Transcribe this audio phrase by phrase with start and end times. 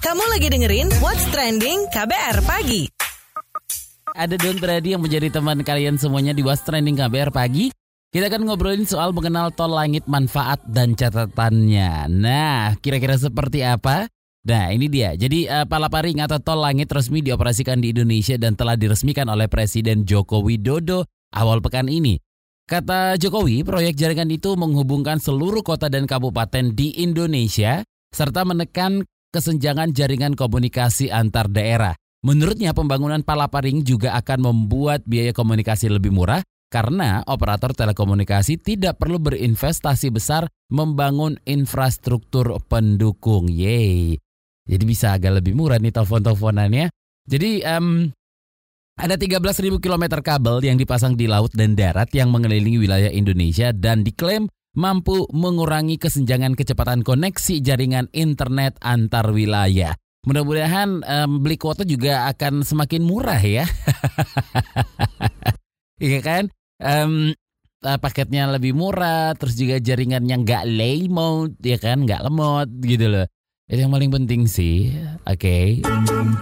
[0.00, 2.88] Kamu lagi dengerin What's Trending KBR Pagi.
[4.16, 7.68] Ada Don Brady yang menjadi teman kalian semuanya di What's Trending KBR Pagi.
[8.12, 12.08] Kita akan ngobrolin soal mengenal tol langit manfaat dan catatannya.
[12.08, 14.08] Nah, kira-kira seperti apa?
[14.48, 15.16] Nah, ini dia.
[15.16, 20.08] Jadi uh, Palaparing atau tol langit resmi dioperasikan di Indonesia dan telah diresmikan oleh Presiden
[20.08, 21.04] Joko Widodo
[21.36, 22.16] awal pekan ini.
[22.64, 29.96] Kata Jokowi, proyek jaringan itu menghubungkan seluruh kota dan kabupaten di Indonesia serta menekan kesenjangan
[29.96, 31.96] jaringan komunikasi antar daerah.
[32.22, 39.18] Menurutnya pembangunan Palaparing juga akan membuat biaya komunikasi lebih murah karena operator telekomunikasi tidak perlu
[39.18, 43.50] berinvestasi besar membangun infrastruktur pendukung.
[43.50, 44.16] Yeay.
[44.62, 46.86] Jadi bisa agak lebih murah nih telepon-teleponannya.
[47.26, 48.06] Jadi um,
[48.94, 54.06] ada 13.000 km kabel yang dipasang di laut dan darat yang mengelilingi wilayah Indonesia dan
[54.06, 59.96] diklaim mampu mengurangi kesenjangan kecepatan koneksi jaringan internet antar wilayah.
[60.22, 63.66] Mudah-mudahan um, beli kuota juga akan semakin murah ya.
[66.02, 66.44] Iya kan?
[66.82, 67.30] Um,
[67.78, 70.66] paketnya lebih murah, terus juga jaringannya nggak
[71.06, 72.02] mode, ya kan?
[72.02, 73.26] Nggak lemot gitu loh.
[73.72, 74.92] Itu yang paling penting sih,
[75.24, 75.40] oke.
[75.40, 75.80] Okay.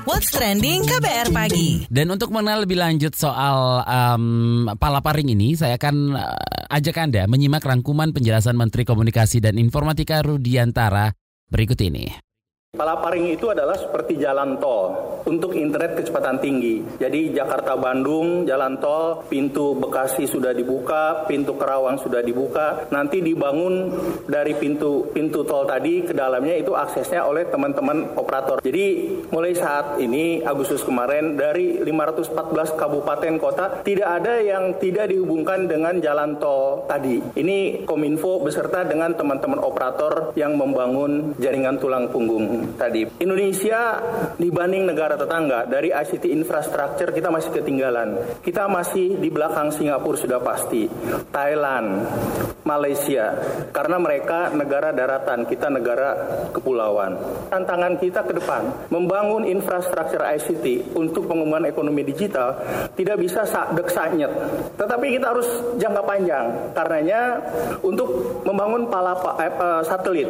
[0.03, 1.87] What's trending KBR pagi.
[1.87, 7.63] Dan untuk mengenal lebih lanjut soal um, palaparing ini, saya akan uh, ajak anda menyimak
[7.63, 11.15] rangkuman penjelasan Menteri Komunikasi dan Informatika Rudiantara
[11.47, 12.30] berikut ini.
[12.81, 14.95] Palaparing itu adalah seperti jalan tol
[15.29, 16.81] untuk internet kecepatan tinggi.
[16.97, 22.89] Jadi Jakarta Bandung jalan tol, pintu Bekasi sudah dibuka, pintu Kerawang sudah dibuka.
[22.89, 23.93] Nanti dibangun
[24.25, 28.65] dari pintu pintu tol tadi ke dalamnya itu aksesnya oleh teman-teman operator.
[28.65, 35.69] Jadi mulai saat ini Agustus kemarin dari 514 kabupaten kota tidak ada yang tidak dihubungkan
[35.69, 37.19] dengan jalan tol tadi.
[37.35, 43.07] Ini Kominfo beserta dengan teman-teman operator yang membangun jaringan tulang punggung tadi.
[43.21, 44.01] Indonesia
[44.37, 48.41] dibanding negara tetangga dari ICT infrastructure kita masih ketinggalan.
[48.41, 50.87] Kita masih di belakang Singapura sudah pasti.
[51.31, 52.07] Thailand,
[52.65, 53.35] Malaysia.
[53.75, 56.17] Karena mereka negara daratan, kita negara
[56.55, 57.17] kepulauan.
[57.51, 62.55] Tantangan kita ke depan membangun infrastruktur ICT untuk pengembangan ekonomi digital
[62.95, 64.31] tidak bisa sak sanyet.
[64.79, 66.47] Tetapi kita harus jangka panjang.
[66.77, 67.21] Karenanya
[67.83, 70.29] untuk membangun palapa, eh, eh satelit.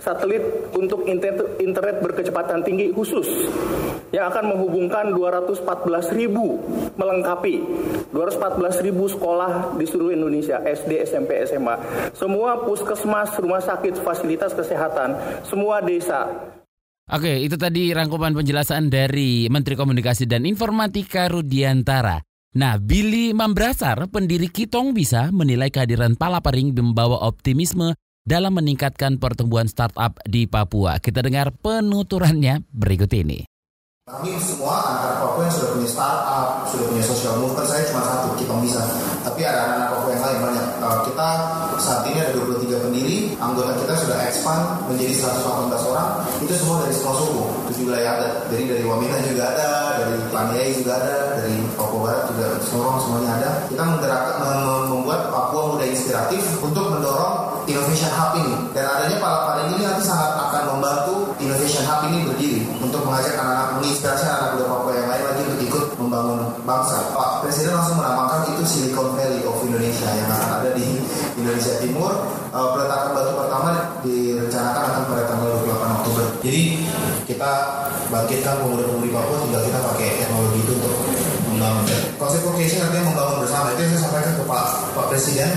[0.00, 3.26] Satelit untuk internet internet berkecepatan tinggi khusus
[4.14, 6.62] yang akan menghubungkan 214 ribu
[6.94, 7.60] melengkapi
[8.14, 11.76] 214 ribu sekolah di seluruh Indonesia SD, SMP, SMA
[12.14, 16.52] semua puskesmas, rumah sakit, fasilitas kesehatan semua desa
[17.06, 22.18] Oke, itu tadi rangkuman penjelasan dari Menteri Komunikasi dan Informatika Rudiantara.
[22.58, 27.94] Nah, Billy Mambrasar, pendiri Kitong Bisa, menilai kehadiran Palaparing membawa optimisme
[28.26, 30.98] dalam meningkatkan pertumbuhan startup di Papua.
[30.98, 33.46] Kita dengar penuturannya berikut ini.
[34.06, 38.38] Kami semua anak-anak Papua yang sudah punya startup, sudah punya social movement, saya cuma satu,
[38.38, 38.78] kita bisa.
[39.26, 40.66] Tapi ada anak-anak Papua yang lain banyak.
[40.78, 41.28] Uh, kita
[41.82, 46.94] saat ini ada 23 pendiri, anggota kita sudah expand menjadi 118 orang, itu semua dari
[46.94, 48.30] semua suku, tujuh wilayah ada.
[48.46, 53.30] Jadi dari Wamena juga ada, dari Paniai juga ada, dari Papua Barat juga, Sorong semuanya
[53.42, 53.50] ada.
[53.66, 54.38] Kita menggerakkan,
[54.86, 60.38] membuat Papua Muda Inspiratif untuk mendorong Innovation Hub ini dan adanya Palaparing ini nanti sangat
[60.38, 65.22] akan membantu Innovation Hub ini berdiri untuk mengajak anak-anak menginspirasi anak-anak muda Papua yang lain
[65.26, 66.96] lagi untuk ikut membangun bangsa.
[67.10, 70.86] Pak Presiden langsung menamakan itu Silicon Valley of Indonesia yang akan ada di
[71.34, 72.12] Indonesia Timur.
[72.56, 76.24] Uh, peletakan batu pertama direncanakan akan pada tanggal 28 Oktober.
[76.40, 76.62] Jadi
[77.26, 77.50] kita
[78.08, 80.94] bangkitkan pemuda-pemudi Papua tinggal kita pakai teknologi itu untuk
[81.52, 81.84] membangun.
[82.16, 83.74] Konsep vocation artinya membangun bersama.
[83.74, 85.50] Itu yang saya sampaikan ke Pak, Pak Presiden.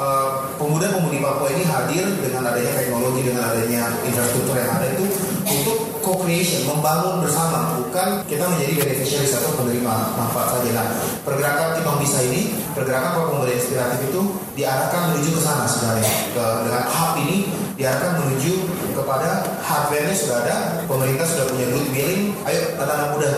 [0.00, 0.39] Uh,
[0.80, 5.04] pemuda-pemudi Papua ini hadir dengan adanya teknologi, dengan adanya infrastruktur yang ada itu
[5.44, 5.76] untuk
[6.10, 10.70] co-creation, membangun bersama, bukan kita menjadi beneficiaries atau penerima manfaat saja.
[10.74, 10.86] Nah,
[11.22, 14.22] pergerakan kita bisa ini, pergerakan para pemuda inspiratif itu
[14.58, 16.10] diarahkan menuju ke sana sebenarnya.
[16.34, 17.46] Ke, dengan hub ini
[17.78, 18.52] diarahkan menuju
[18.92, 20.56] kepada hardware-nya sudah ada,
[20.90, 23.30] pemerintah sudah punya duit billing, ayo anak-anak muda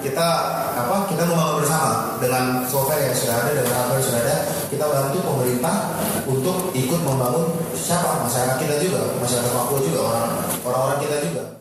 [0.00, 0.26] kita
[0.72, 4.36] apa kita membangun bersama dengan software yang sudah ada, dengan hardware yang sudah ada,
[4.72, 5.76] kita bantu pemerintah
[6.24, 10.28] untuk ikut membangun siapa masyarakat kita juga, masyarakat Papua juga, orang
[10.64, 11.59] orang-orang kita juga.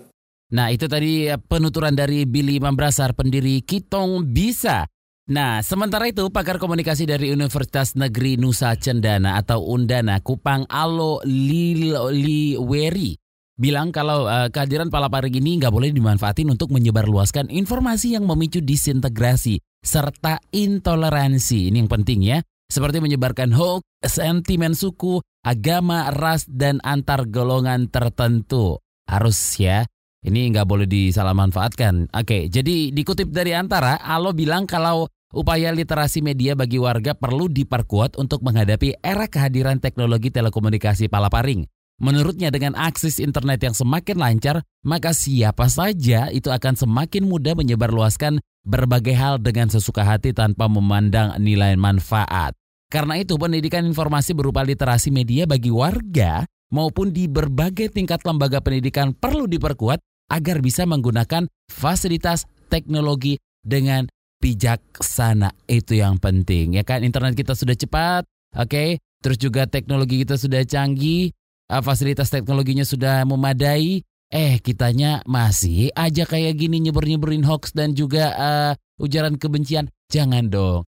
[0.50, 4.90] Nah itu tadi penuturan dari Billy Mambrasar pendiri Kitong Bisa.
[5.30, 13.14] Nah sementara itu pakar komunikasi dari Universitas Negeri Nusa Cendana atau Undana Kupang Alo Liweri
[13.60, 19.60] bilang kalau uh, kehadiran palaparing ini nggak boleh dimanfaatin untuk menyebarluaskan informasi yang memicu disintegrasi
[19.84, 21.68] serta intoleransi.
[21.68, 22.40] Ini yang penting ya.
[22.70, 28.78] Seperti menyebarkan hoax, sentimen suku, agama, ras, dan antar golongan tertentu.
[29.10, 29.90] Harus ya
[30.20, 32.12] Ini nggak boleh disalahmanfaatkan.
[32.12, 38.20] Oke, jadi dikutip dari antara, Alo bilang kalau upaya literasi media bagi warga perlu diperkuat
[38.20, 41.64] untuk menghadapi era kehadiran teknologi telekomunikasi palaparing.
[42.00, 48.40] Menurutnya dengan akses internet yang semakin lancar, maka siapa saja itu akan semakin mudah menyebarluaskan
[48.64, 52.56] berbagai hal dengan sesuka hati tanpa memandang nilai manfaat.
[52.92, 59.14] Karena itu pendidikan informasi berupa literasi media bagi warga maupun di berbagai tingkat lembaga pendidikan
[59.14, 64.08] perlu diperkuat agar bisa menggunakan fasilitas teknologi dengan
[64.40, 65.52] bijaksana.
[65.68, 66.80] Itu yang penting.
[66.80, 68.24] Ya kan internet kita sudah cepat,
[68.56, 68.70] oke?
[68.70, 68.90] Okay?
[69.20, 71.36] Terus juga teknologi kita sudah canggih,
[71.68, 74.06] uh, fasilitas teknologinya sudah memadai.
[74.30, 79.90] Eh, kitanya masih aja kayak gini nyeber-nyeberin hoax dan juga uh, ujaran kebencian.
[80.14, 80.86] Jangan dong.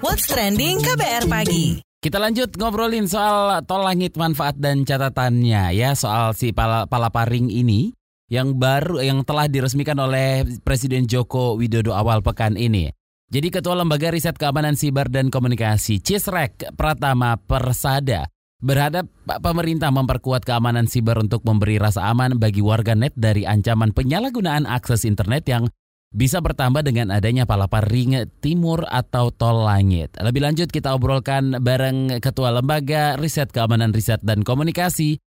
[0.00, 1.84] What's trending KBR pagi?
[2.02, 7.94] Kita lanjut ngobrolin soal tol langit manfaat dan catatannya ya soal si pala, palaparing ini
[8.32, 12.88] yang baru yang telah diresmikan oleh Presiden Joko Widodo awal pekan ini.
[13.28, 18.32] Jadi Ketua Lembaga Riset Keamanan Siber dan Komunikasi Cisrek Pratama Persada
[18.62, 19.04] berhadap
[19.42, 25.02] pemerintah memperkuat keamanan siber untuk memberi rasa aman bagi warga net dari ancaman penyalahgunaan akses
[25.02, 25.66] internet yang
[26.14, 30.14] bisa bertambah dengan adanya palapar ring timur atau tol langit.
[30.14, 35.18] Lebih lanjut kita obrolkan bareng Ketua Lembaga Riset Keamanan Riset dan Komunikasi.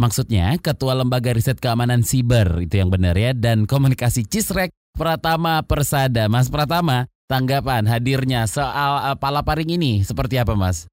[0.00, 6.24] Maksudnya Ketua Lembaga Riset Keamanan Siber, itu yang benar ya, dan Komunikasi Cisrek Pratama Persada.
[6.24, 10.88] Mas Pratama, tanggapan hadirnya soal uh, palaparing ini seperti apa Mas?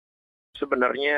[0.57, 1.17] Sebenarnya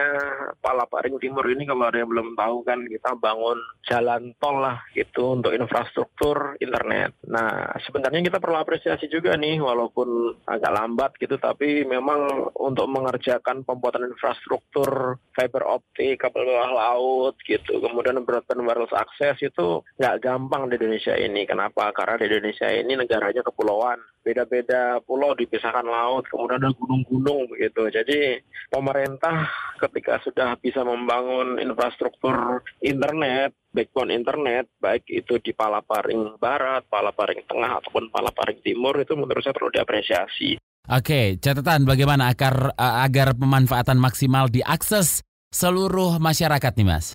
[0.59, 3.57] Palaparing Timur ini kalau ada yang belum tahu kan kita bangun
[3.87, 7.15] jalan tol lah gitu untuk infrastruktur internet.
[7.27, 13.63] Nah sebenarnya kita perlu apresiasi juga nih walaupun agak lambat gitu tapi memang untuk mengerjakan
[13.63, 20.67] pembuatan infrastruktur fiber optik, kabel bawah laut gitu, kemudian broadband wireless access itu nggak gampang
[20.67, 21.47] di Indonesia ini.
[21.47, 21.95] Kenapa?
[21.95, 27.87] Karena di Indonesia ini negaranya kepulauan, beda-beda pulau dipisahkan laut, kemudian ada gunung-gunung begitu.
[27.89, 36.35] Jadi pemerintah pemerintah ketika sudah bisa membangun infrastruktur internet, backbone internet, baik itu di Palaparing
[36.35, 40.59] Barat, Palaparing Tengah, ataupun Palaparing Timur, itu menurut saya perlu diapresiasi.
[40.89, 45.21] Oke, catatan bagaimana agar agar pemanfaatan maksimal diakses
[45.53, 47.13] seluruh masyarakat nih Mas?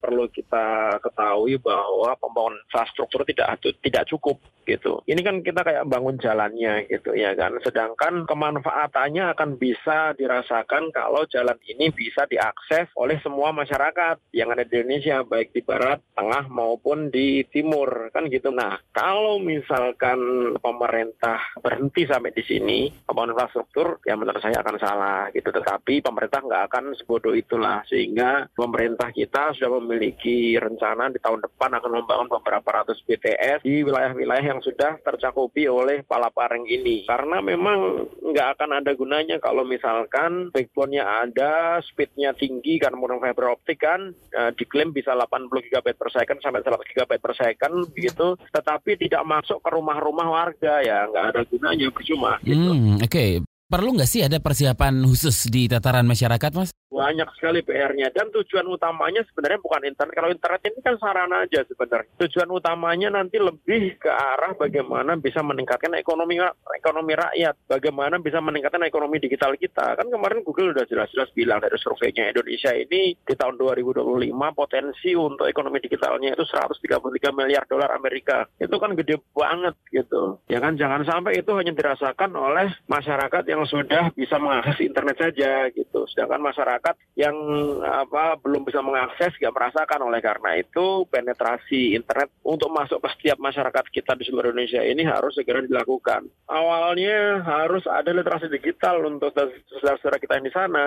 [0.00, 5.02] Perlu kita ketahui bahwa pembangunan infrastruktur tidak tidak cukup gitu.
[5.10, 7.58] Ini kan kita kayak bangun jalannya gitu ya kan.
[7.60, 14.62] Sedangkan kemanfaatannya akan bisa dirasakan kalau jalan ini bisa diakses oleh semua masyarakat yang ada
[14.62, 18.54] di Indonesia baik di barat, tengah maupun di timur kan gitu.
[18.54, 25.20] Nah, kalau misalkan pemerintah berhenti sampai di sini pembangunan infrastruktur ya menurut saya akan salah
[25.34, 25.50] gitu.
[25.50, 31.74] Tetapi pemerintah nggak akan sebodoh itulah sehingga pemerintah kita sudah memiliki rencana di tahun depan
[31.74, 37.02] akan membangun beberapa ratus BTS di wilayah-wilayah yang sudah tercakupi oleh palaparing ini.
[37.10, 43.46] Karena memang nggak akan ada gunanya kalau misalkan backbone-nya ada, speed-nya tinggi karena menggunakan fiber
[43.50, 48.38] optik kan, uh, diklaim bisa 80 GB per second sampai 100 GB per second begitu,
[48.54, 52.38] tetapi tidak masuk ke rumah-rumah warga ya nggak ada gunanya percuma.
[52.46, 52.70] Gitu.
[52.70, 53.30] Hmm, Oke, okay.
[53.70, 56.74] Perlu nggak sih ada persiapan khusus di tataran masyarakat, Mas?
[57.00, 60.12] banyak sekali PR-nya dan tujuan utamanya sebenarnya bukan internet.
[60.12, 62.12] Kalau internet ini kan sarana aja sebenarnya.
[62.20, 66.36] Tujuan utamanya nanti lebih ke arah bagaimana bisa meningkatkan ekonomi
[66.76, 69.96] ekonomi rakyat, bagaimana bisa meningkatkan ekonomi digital kita.
[69.96, 74.04] Kan kemarin Google udah jelas-jelas bilang dari surveinya Indonesia ini di tahun 2025
[74.52, 78.44] potensi untuk ekonomi digitalnya itu 133 miliar dolar Amerika.
[78.60, 80.42] Itu kan gede banget gitu.
[80.52, 85.68] Ya kan jangan sampai itu hanya dirasakan oleh masyarakat yang sudah bisa mengakses internet saja
[85.72, 86.06] gitu.
[86.08, 87.34] Sedangkan masyarakat yang
[87.82, 93.38] apa belum bisa mengakses nggak merasakan oleh karena itu penetrasi internet untuk masuk ke setiap
[93.40, 96.28] masyarakat kita di seluruh Indonesia ini harus segera dilakukan.
[96.48, 100.84] Awalnya harus ada literasi digital untuk saudara-saudara kita yang di sana.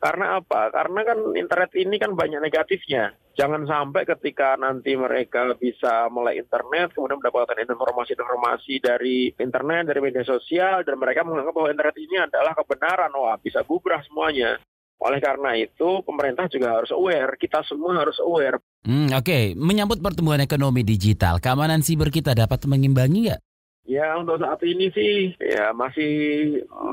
[0.00, 0.72] Karena apa?
[0.72, 3.12] Karena kan internet ini kan banyak negatifnya.
[3.36, 10.24] Jangan sampai ketika nanti mereka bisa mulai internet, kemudian mendapatkan informasi-informasi dari internet, dari media
[10.24, 13.12] sosial, dan mereka menganggap bahwa internet ini adalah kebenaran.
[13.12, 14.56] Wah, bisa bubrah semuanya.
[15.00, 18.60] Oleh karena itu, pemerintah juga harus aware, kita semua harus aware.
[18.84, 19.44] Hmm, Oke, okay.
[19.56, 23.40] menyambut pertumbuhan ekonomi digital, keamanan siber kita dapat mengimbangi nggak?
[23.88, 26.12] Ya untuk saat ini sih ya masih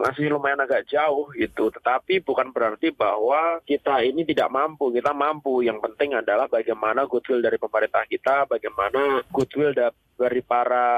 [0.01, 1.69] masih lumayan agak jauh gitu.
[1.69, 4.89] Tetapi bukan berarti bahwa kita ini tidak mampu.
[4.89, 5.61] Kita mampu.
[5.61, 9.75] Yang penting adalah bagaimana goodwill dari pemerintah kita, bagaimana goodwill
[10.17, 10.89] dari para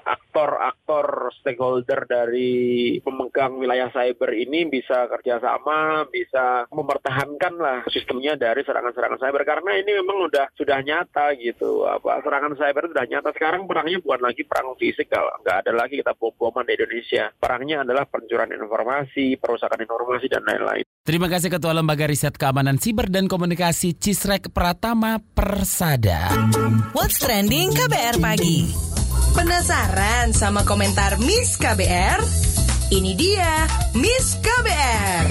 [0.00, 9.20] aktor-aktor stakeholder dari pemegang wilayah cyber ini bisa kerjasama, bisa mempertahankan lah sistemnya dari serangan-serangan
[9.20, 14.00] cyber karena ini memang udah sudah nyata gitu apa serangan cyber sudah nyata sekarang perangnya
[14.00, 18.52] bukan lagi perang fisik kalau nggak ada lagi kita bom-boman di Indonesia perangnya adalah pencurian
[18.52, 20.84] informasi, perusakan informasi dan lain-lain.
[21.02, 26.30] Terima kasih Ketua Lembaga Riset Keamanan Siber dan Komunikasi Cisrek Pratama Persada.
[26.94, 28.70] What's trending KBR pagi?
[29.32, 32.20] Penasaran sama komentar Miss KBR?
[32.92, 33.64] Ini dia
[33.96, 35.26] Miss KBR.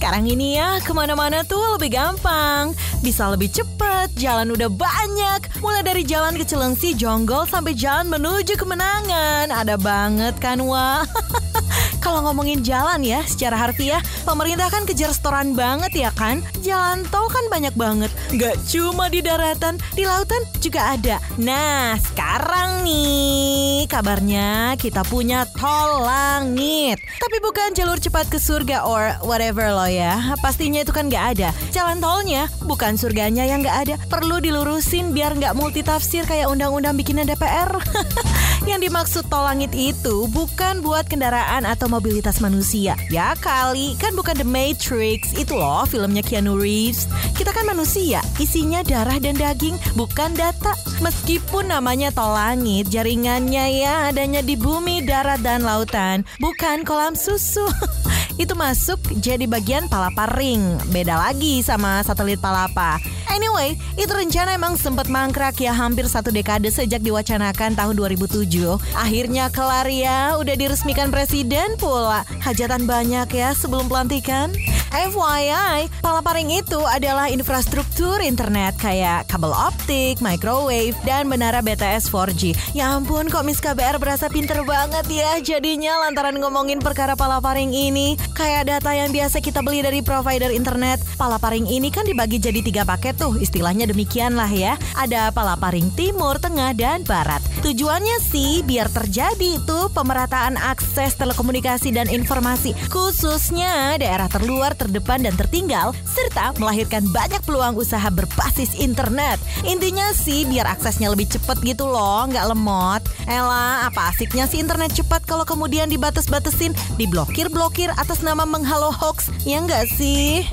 [0.00, 2.72] Sekarang ini ya ke mana-mana tuh lebih gampang.
[3.04, 5.60] Bisa lebih cepat, jalan udah banyak.
[5.60, 9.52] Mulai dari jalan ke Cilengsi, Jonggol, sampai jalan menuju kemenangan.
[9.52, 11.04] Ada banget kan, wah.
[12.00, 16.40] Kalau ngomongin jalan ya, secara harfiah, pemerintah kan kejar restoran banget ya kan?
[16.64, 18.08] Jalan tol kan banyak banget.
[18.40, 21.20] Gak cuma di daratan, di lautan juga ada.
[21.36, 26.89] Nah, sekarang nih kabarnya kita punya tol langit.
[27.20, 30.32] Tapi bukan jalur cepat ke surga or whatever loh ya.
[30.40, 31.52] Pastinya itu kan gak ada.
[31.68, 33.94] Jalan tolnya bukan surganya yang gak ada.
[34.08, 37.76] Perlu dilurusin biar gak multitafsir kayak undang-undang bikinnya DPR.
[38.68, 42.96] yang dimaksud tol langit itu bukan buat kendaraan atau mobilitas manusia.
[43.08, 45.32] Ya kali, kan bukan The Matrix.
[45.36, 47.08] Itu loh filmnya Keanu Reeves.
[47.36, 50.76] Kita kan manusia, isinya darah dan daging, bukan data.
[51.04, 56.24] Meskipun namanya tol langit, jaringannya ya adanya di bumi, darat, dan lautan.
[56.40, 57.64] Bukan kolam susu.
[58.40, 60.64] itu masuk jadi bagian palapa ring.
[60.88, 62.96] Beda lagi sama satelit palapa.
[63.28, 68.48] Anyway, itu rencana emang sempat mangkrak ya hampir satu dekade sejak diwacanakan tahun 2007.
[68.96, 72.24] Akhirnya kelar ya, udah diresmikan presiden pula.
[72.40, 74.50] Hajatan banyak ya sebelum pelantikan.
[74.90, 82.58] FYI, palaparing itu adalah infrastruktur internet kayak kabel optik, microwave, dan menara BTS 4G.
[82.74, 88.18] Ya ampun, kok Miss KBR berasa pinter banget ya jadinya lantaran ngomongin perkara palaparing ini.
[88.32, 92.82] Kayak data yang biasa kita beli dari provider internet, palaparing ini kan dibagi jadi tiga
[92.86, 94.78] paket tuh, istilahnya demikian lah ya.
[94.96, 97.42] Ada palaparing timur, tengah, dan barat.
[97.60, 105.36] Tujuannya sih biar terjadi itu pemerataan akses telekomunikasi dan informasi, khususnya daerah terluar terdepan dan
[105.36, 109.36] tertinggal, serta melahirkan banyak peluang usaha berbasis internet.
[109.68, 113.02] Intinya sih biar aksesnya lebih cepat gitu loh, nggak lemot.
[113.28, 119.60] Ella, apa asiknya sih internet cepat kalau kemudian dibatas-batasin, diblokir-blokir atas nama menghalau hoax, ya
[119.60, 120.44] nggak sih?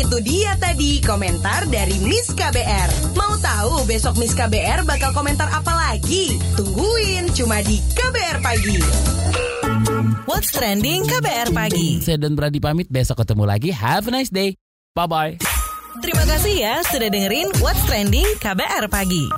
[0.00, 3.12] Itu dia tadi komentar dari Miss KBR.
[3.12, 6.40] Mau tahu besok Miss KBR bakal komentar apa lagi?
[6.56, 8.78] Tungguin cuma di KBR Pagi.
[10.24, 12.00] What's trending KBR pagi?
[12.00, 13.68] Saya Don Brady pamit, besok ketemu lagi.
[13.68, 14.56] Have a nice day.
[14.96, 15.38] Bye-bye.
[16.00, 19.28] Terima kasih ya sudah dengerin What's Trending KBR pagi.